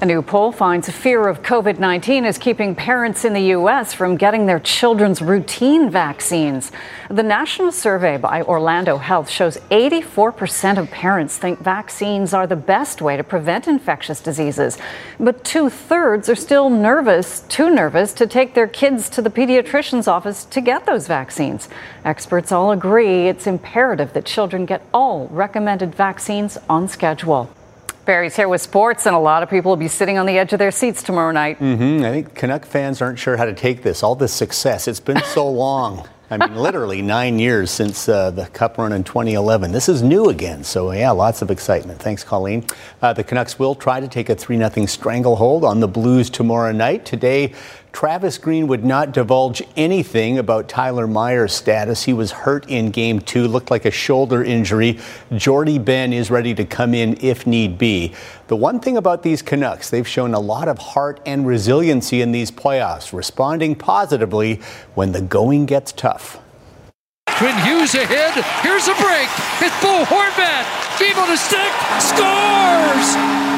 [0.02, 3.94] A new poll finds fear of COVID 19 is keeping parents in the U.S.
[3.94, 6.72] from getting their children's routine vaccines.
[7.10, 13.02] The national survey by Orlando Health shows 84% of parents think vaccines are the best
[13.02, 14.78] way to prevent infectious diseases.
[15.20, 20.08] But two thirds are still nervous, too nervous, to take their kids to the pediatrician's
[20.08, 21.68] office to get those vaccines.
[22.06, 27.54] Experts all agree it's imperative that children get all recommended vaccines on schedule.
[28.10, 30.52] Barry's here with sports, and a lot of people will be sitting on the edge
[30.52, 31.60] of their seats tomorrow night.
[31.60, 32.04] Mm-hmm.
[32.04, 34.88] I think Canuck fans aren't sure how to take this, all this success.
[34.88, 36.10] It's been so long.
[36.32, 39.72] I mean, literally nine years since uh, the Cup run in 2011.
[39.72, 42.00] This is new again, so yeah, lots of excitement.
[42.00, 42.66] Thanks, Colleen.
[43.00, 46.72] Uh, the Canucks will try to take a 3 0 stranglehold on the Blues tomorrow
[46.72, 47.06] night.
[47.06, 47.54] Today,
[47.92, 52.04] Travis Green would not divulge anything about Tyler Myers' status.
[52.04, 55.00] He was hurt in game two, looked like a shoulder injury.
[55.36, 58.14] Jordie Benn is ready to come in if need be.
[58.48, 62.32] The one thing about these Canucks, they've shown a lot of heart and resiliency in
[62.32, 64.62] these playoffs, responding positively
[64.96, 66.40] when the going gets tough.
[67.28, 68.34] Quinn Hughes ahead.
[68.62, 69.30] Here's a break.
[69.62, 71.00] It's Bo Horvat.
[71.00, 71.72] Game on a stick.
[72.00, 73.16] Scores!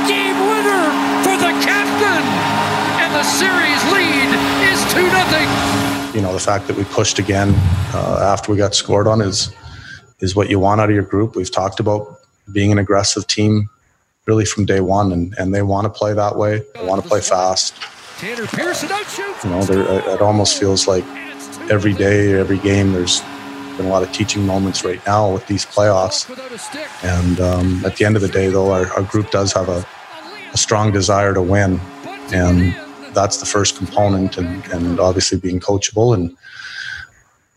[0.07, 0.89] Game winner
[1.23, 2.70] for the captain
[3.11, 4.29] and the series lead
[4.71, 6.13] is 2 0.
[6.13, 7.53] You know, the fact that we pushed again
[7.93, 9.51] uh, after we got scored on is
[10.19, 11.35] is what you want out of your group.
[11.35, 12.19] We've talked about
[12.53, 13.69] being an aggressive team
[14.27, 16.63] really from day one, and, and they want to play that way.
[16.75, 17.75] They want to play fast.
[18.19, 19.43] Tanner Pearson outshoots.
[19.43, 21.03] You know, there, it almost feels like
[21.69, 23.21] every day, every game, there's
[23.77, 26.29] been a lot of teaching moments right now with these playoffs.
[27.03, 29.85] And um, at the end of the day, though, our, our group does have a,
[30.53, 31.79] a strong desire to win.
[32.31, 32.73] And
[33.13, 36.35] that's the first component, and, and obviously being coachable and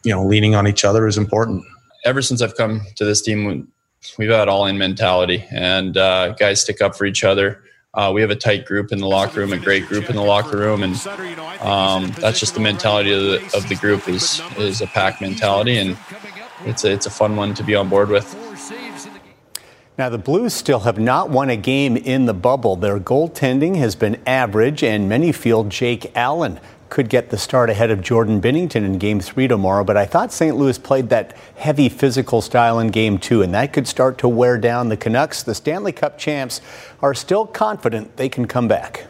[0.02, 1.64] you know leaning on each other is important.
[2.04, 3.72] Ever since I've come to this team,
[4.18, 7.62] we've had all in mentality, and uh, guys stick up for each other.
[7.94, 10.22] Uh, we have a tight group in the locker room, a great group in the
[10.22, 10.94] locker room, and
[11.60, 15.78] um, that's just the mentality of the, of the group is is a pack mentality,
[15.78, 15.96] and
[16.64, 18.34] it's a, it's a fun one to be on board with.
[19.96, 22.74] Now, the Blues still have not won a game in the bubble.
[22.74, 27.92] Their goaltending has been average, and many feel Jake Allen could get the start ahead
[27.92, 29.84] of Jordan Binnington in game three tomorrow.
[29.84, 30.56] But I thought St.
[30.56, 34.58] Louis played that heavy physical style in game two, and that could start to wear
[34.58, 35.44] down the Canucks.
[35.44, 36.60] The Stanley Cup champs
[37.00, 39.06] are still confident they can come back.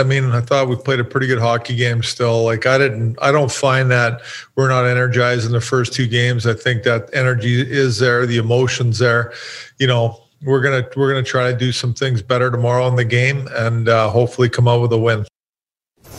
[0.00, 2.42] I mean, I thought we played a pretty good hockey game still.
[2.42, 4.22] Like I didn't I don't find that
[4.56, 6.46] we're not energized in the first two games.
[6.46, 9.34] I think that energy is there, the emotions there.
[9.78, 13.04] You know, we're gonna we're gonna try to do some things better tomorrow in the
[13.04, 15.26] game and uh, hopefully come out with a win.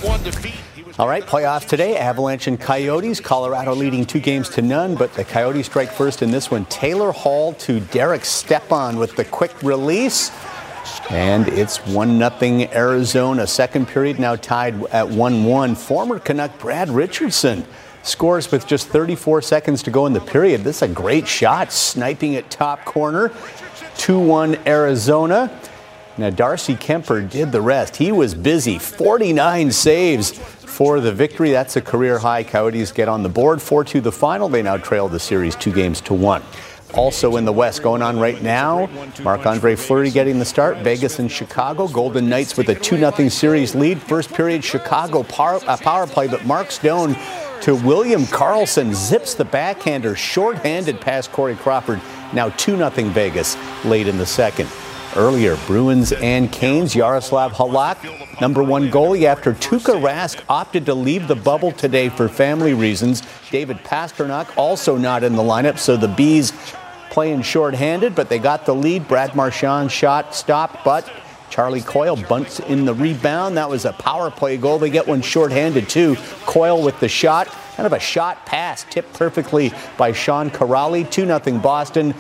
[0.02, 0.54] One defeat
[1.00, 1.98] All right, playoffs today.
[1.98, 3.20] Avalanche and Coyotes.
[3.20, 6.66] Colorado leading two games to none, but the Coyotes strike first in this one.
[6.66, 10.30] Taylor Hall to Derek Stepan with the quick release.
[11.12, 13.46] And it's 1 0 Arizona.
[13.46, 15.76] Second period now tied at 1 1.
[15.76, 17.66] Former Canuck Brad Richardson
[18.02, 20.64] scores with just 34 seconds to go in the period.
[20.64, 23.34] This is a great shot, sniping at top corner.
[23.98, 25.52] 2 1 Arizona.
[26.18, 27.98] Now, Darcy Kuemper did the rest.
[27.98, 28.80] He was busy.
[28.80, 31.52] 49 saves for the victory.
[31.52, 32.44] That's a career high.
[32.44, 33.62] Coyotes get on the board.
[33.62, 34.48] 4 2 the final.
[34.48, 36.42] They now trail the series two games to one.
[36.94, 38.90] Also in the West, going on right now,
[39.24, 40.78] Marc Andre Fleury getting the start.
[40.78, 41.88] Vegas and Chicago.
[41.88, 44.02] Golden Knights with a 2 0 series lead.
[44.02, 47.16] First period, Chicago power, uh, power play, but Mark Stone
[47.62, 52.02] to William Karlsson zips the backhander, shorthanded past Corey Crawford.
[52.34, 54.70] Now 2 0 Vegas late in the second.
[55.16, 61.28] Earlier, Bruins and Canes, Jaroslav Halak, number one goalie after Tuukka Rask opted to leave
[61.28, 63.22] the bubble today for family reasons.
[63.52, 66.54] David Pastrnak also not in the lineup, so the Bees
[67.12, 69.08] playing shorthanded, but they got the lead.
[69.08, 71.08] Brad Marchand shot stopped, but
[71.52, 73.58] Charlie Coyle bunts in the rebound.
[73.58, 74.80] That was a power play goal.
[74.80, 76.16] They get one shorthanded too.
[76.46, 81.10] Coyle with the shot, kind of a shot pass, tipped perfectly by Sean Kuraly.
[81.12, 82.16] 2 0 Boston.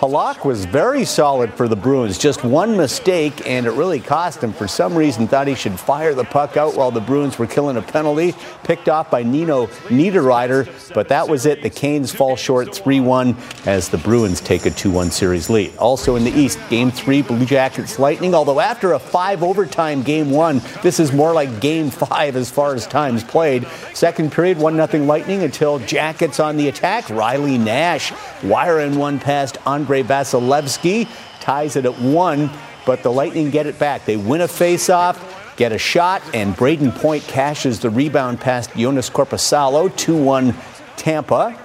[0.00, 2.16] Halak was very solid for the Bruins.
[2.16, 4.50] Just one mistake, and it really cost him.
[4.50, 7.76] For some reason, thought he should fire the puck out while the Bruins were killing
[7.76, 8.34] a penalty.
[8.62, 11.62] Picked off by Nino Niederreiter, but that was it.
[11.62, 13.36] The Canes fall short 3 1
[13.66, 15.76] as the Bruins take a 2 1 series lead.
[15.76, 18.34] Also in the East, Game 3, Blue Jackets Lightning.
[18.34, 22.74] Although after a five overtime Game 1, this is more like Game 5 as far
[22.74, 23.66] as times played.
[23.92, 27.10] Second period, 1 0 Lightning until Jackets on the attack.
[27.10, 29.89] Riley Nash wiring one past Andrei.
[29.90, 31.08] Andrei Vasilevskiy
[31.40, 32.48] ties it at one,
[32.86, 34.04] but the Lightning get it back.
[34.04, 39.10] They win a face-off, get a shot, and Brayden Point cashes the rebound past Joonas
[39.10, 40.54] Korpisalo, 2-1
[40.96, 41.58] Tampa.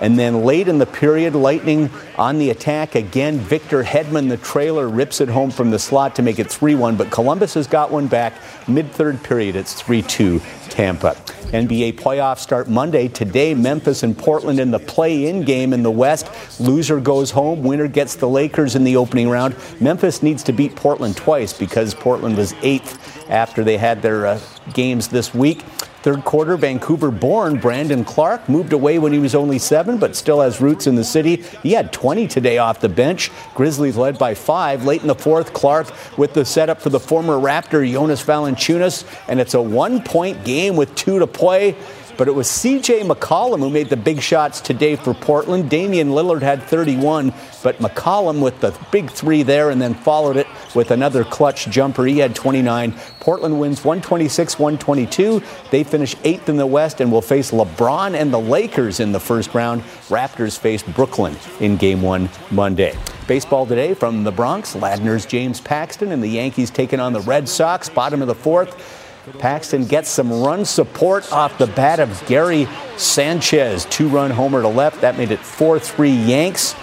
[0.00, 3.38] And then late in the period, Lightning on the attack again.
[3.38, 6.96] Victor Hedman, the trailer, rips it home from the slot to make it 3 1.
[6.96, 8.32] But Columbus has got one back.
[8.66, 10.40] Mid third period, it's 3 2
[10.72, 11.10] Tampa.
[11.52, 13.06] NBA playoffs start Monday.
[13.06, 16.30] Today, Memphis and Portland in the play in game in the West.
[16.58, 17.62] Loser goes home.
[17.62, 19.54] Winner gets the Lakers in the opening round.
[19.80, 24.40] Memphis needs to beat Portland twice because Portland was eighth after they had their uh,
[24.72, 25.62] games this week.
[26.02, 30.40] Third quarter, Vancouver born Brandon Clarke moved away when he was only seven, but still
[30.40, 31.36] has roots in the city.
[31.62, 33.30] He had 20 today off the bench.
[33.54, 34.84] Grizzlies led by five.
[34.84, 39.38] Late in the fourth, Clarke with the setup for the former Raptor, Jonas Valanciunas, and
[39.38, 41.76] it's a one point game with two to play.
[42.16, 45.70] But it was CJ McCollum who made the big shots today for Portland.
[45.70, 47.32] Damian Lillard had 31,
[47.62, 52.04] but McCollum with the big three there and then followed it with another clutch jumper.
[52.04, 52.92] He had 29.
[53.20, 55.42] Portland wins 126 122.
[55.70, 59.20] They finish eighth in the West and will face LeBron and the Lakers in the
[59.20, 59.82] first round.
[60.08, 62.96] Raptors face Brooklyn in game one Monday.
[63.26, 64.74] Baseball today from the Bronx.
[64.74, 67.88] Ladner's James Paxton and the Yankees taking on the Red Sox.
[67.88, 69.01] Bottom of the fourth.
[69.38, 72.66] Paxton gets some run support off the bat of Gary
[72.96, 73.84] Sanchez.
[73.86, 75.00] Two run homer to left.
[75.00, 76.74] That made it 4 3 Yanks.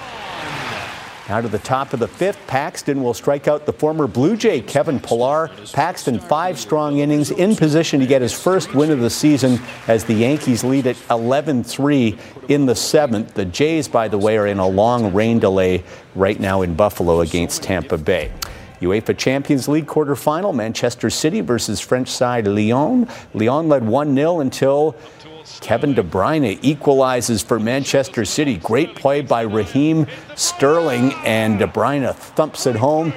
[1.30, 4.62] Now to the top of the fifth, Paxton will strike out the former Blue Jay
[4.62, 5.52] Kevin Pillar.
[5.74, 10.06] Paxton, five strong innings, in position to get his first win of the season as
[10.06, 12.18] the Yankees lead at 11 3
[12.48, 13.36] in the seventh.
[13.36, 15.84] The Jays, by the way, are in a long rain delay
[16.16, 18.32] right now in Buffalo against Tampa Bay.
[18.82, 23.08] UEFA Champions League quarterfinal, Manchester City versus French side Lyon.
[23.34, 24.96] Lyon led 1 0 until
[25.62, 28.58] Kevin De Bruyne equalizes for Manchester City.
[28.58, 33.14] Great play by Raheem Sterling, and De Bruyne thumps it home,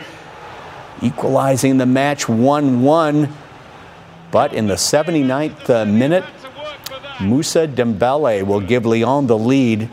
[1.01, 3.33] equalizing the match 1 1.
[4.31, 6.25] But in the 79th uh, minute,
[7.21, 9.89] Moussa Dembele will give Lyon the lead.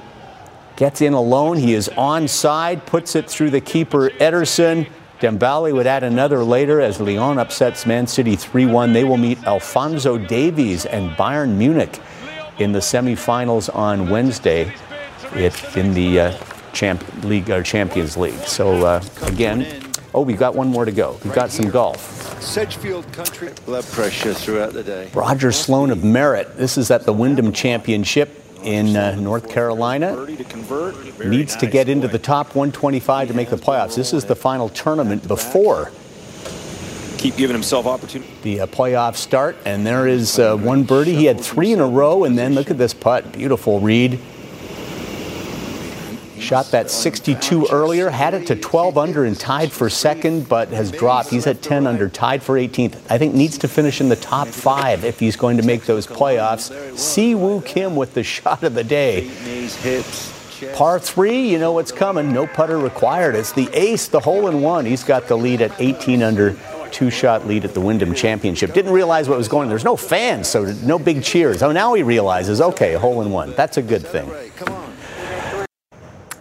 [0.78, 1.58] Gets in alone.
[1.58, 4.88] He is onside, puts it through the keeper Ederson.
[5.20, 8.94] Dembele would add another later as Lyon upsets Man City 3 1.
[8.94, 12.00] They will meet Alphonso Davies and Bayern Munich
[12.58, 14.74] in the semifinals on Wednesday
[15.34, 16.38] it, in the uh,
[16.72, 18.40] champ, league, or Champions League.
[18.40, 21.18] So, uh, again, oh, we've got one more to go.
[21.24, 22.42] We've got some golf.
[22.42, 23.52] Sedgefield Country.
[23.66, 25.10] Blood pressure throughout the day.
[25.14, 26.58] Roger Sloan of Merritt.
[26.58, 30.26] This is at the Wyndham Championship in uh, North Carolina.
[31.24, 33.96] Needs to get into the top 125 to make the playoffs.
[33.96, 35.92] This is the final tournament before
[37.20, 38.32] keep giving himself opportunity.
[38.44, 41.16] The uh, playoff start, and there is uh, one birdie.
[41.16, 43.34] He had three in a row, and then look at this putt.
[43.34, 44.20] Beautiful read.
[46.40, 50.92] Shot that 62 earlier, had it to 12 under and tied for second, but has
[50.92, 51.30] dropped.
[51.30, 53.00] He's at 10 under, tied for 18th.
[53.10, 56.08] I think needs to finish in the top five if he's going to make those
[56.08, 56.98] playoffs.
[56.98, 59.30] Si Woo Kim with the shot of the day.
[60.74, 62.34] Par three, you know what's coming.
[62.34, 63.36] No putter required.
[63.36, 64.86] It's the ace, the hole in one.
[64.86, 66.58] He's got the lead at 18 under,
[66.92, 68.74] two shot lead at the Wyndham Championship.
[68.74, 69.70] Didn't realize what was going on.
[69.70, 71.62] There's no fans, so no big cheers.
[71.64, 73.54] Oh, now he realizes, okay, hole in one.
[73.54, 74.30] That's a good thing.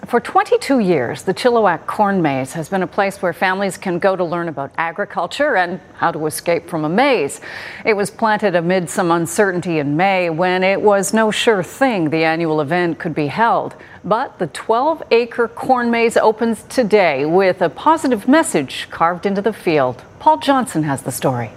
[0.09, 4.17] For 22 years, the Chilliwack Corn Maze has been a place where families can go
[4.17, 7.43] to learn about agriculture and how to escape from a maze.
[7.85, 12.25] It was planted amid some uncertainty in May when it was no sure thing the
[12.25, 13.75] annual event could be held.
[14.03, 19.53] But the 12 acre corn maze opens today with a positive message carved into the
[19.53, 20.03] field.
[20.21, 21.51] Paul Johnson has the story.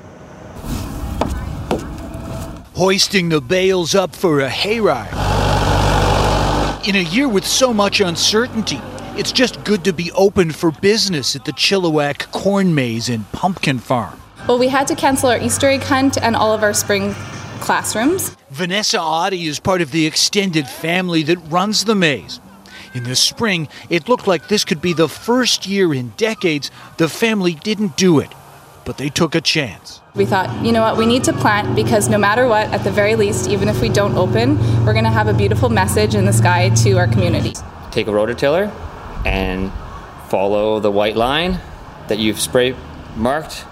[2.75, 5.30] Hoisting the bales up for a hayride.
[6.83, 8.81] In a year with so much uncertainty,
[9.15, 13.77] it's just good to be open for business at the Chilliwack Corn Maze and Pumpkin
[13.77, 14.19] Farm.
[14.47, 17.13] Well, we had to cancel our Easter egg hunt and all of our spring
[17.59, 18.35] classrooms.
[18.49, 22.39] Vanessa Oddie is part of the extended family that runs the maze.
[22.95, 27.09] In the spring, it looked like this could be the first year in decades the
[27.09, 28.33] family didn't do it,
[28.85, 30.01] but they took a chance.
[30.15, 32.91] We thought, you know what, we need to plant because no matter what, at the
[32.91, 36.25] very least, even if we don't open, we're going to have a beautiful message in
[36.25, 37.53] the sky to our community.
[37.91, 38.71] Take a rototiller
[39.25, 39.71] and
[40.29, 41.59] follow the white line
[42.07, 42.75] that you've spray
[43.15, 43.65] marked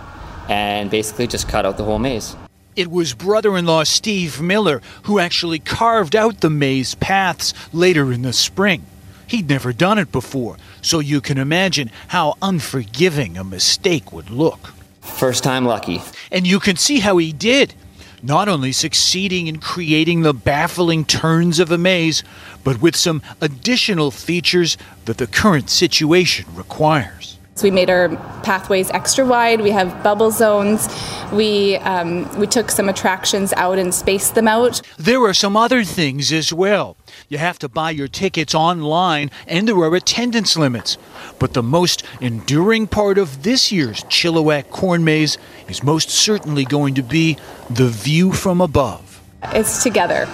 [0.47, 2.35] and basically just cut out the whole maze.
[2.75, 8.11] It was brother in law Steve Miller who actually carved out the maze paths later
[8.11, 8.85] in the spring.
[9.27, 14.73] He'd never done it before, so you can imagine how unforgiving a mistake would look.
[15.17, 16.01] First time lucky.
[16.31, 17.73] And you can see how he did.
[18.21, 22.23] Not only succeeding in creating the baffling turns of a maze,
[22.63, 27.37] but with some additional features that the current situation requires.
[27.55, 28.07] So we made our
[28.43, 29.59] pathways extra wide.
[29.59, 30.87] We have bubble zones.
[31.33, 34.81] We um, we took some attractions out and spaced them out.
[34.97, 36.95] There are some other things as well.
[37.27, 40.97] You have to buy your tickets online, and there are attendance limits.
[41.39, 46.95] But the most enduring part of this year's Chilliwack Corn Maze is most certainly going
[46.95, 47.37] to be
[47.69, 49.21] the view from above.
[49.43, 50.27] It's together.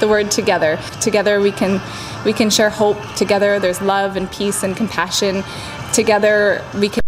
[0.00, 0.78] The word together.
[1.00, 1.80] Together we can
[2.24, 2.98] we can share hope.
[3.16, 5.44] Together there's love and peace and compassion.
[5.92, 7.02] Together we can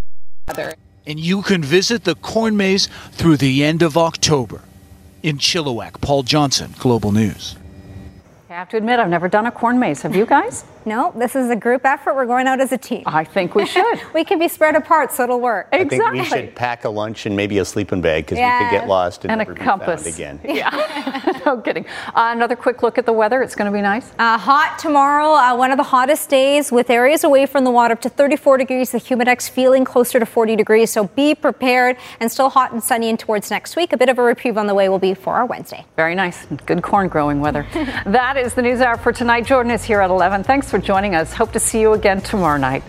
[0.47, 0.75] together.
[1.07, 4.63] And you can visit the corn maze through the end of October.
[5.23, 7.57] In Chilliwack, Paul Johnson, Global News.
[8.53, 10.03] I have to admit, I've never done a corn maze.
[10.03, 10.65] Have you guys?
[10.85, 12.15] No, this is a group effort.
[12.15, 13.03] We're going out as a team.
[13.07, 14.01] I think we should.
[14.15, 15.69] we can be spread apart, so it'll work.
[15.73, 18.59] I think we should pack a lunch and maybe a sleeping bag because Yeah.
[18.59, 20.03] we could get lost and, And a never be compass.
[20.05, 20.41] found again.
[20.53, 21.87] Yeah, no kidding.
[22.09, 23.43] Uh, another quick look at the weather.
[23.43, 24.13] It's going to be nice.
[24.19, 27.93] Uh, hot tomorrow, uh, one of the hottest days with areas away from the water
[27.93, 28.91] up to 34 degrees.
[28.93, 30.91] The humidex feeling closer to 40 degrees.
[30.91, 33.93] So be prepared and still hot and sunny and towards next week.
[33.93, 35.87] A bit of a reprieve on the way will be for our Wednesday.
[35.97, 36.45] Very nice.
[36.67, 37.67] Good corn growing weather.
[38.07, 39.47] that is the news hour for tonight.
[39.47, 40.43] Jordan is here at 11.
[40.45, 41.35] Thanks for joining us.
[41.35, 42.83] Hope to see you again tomorrow night.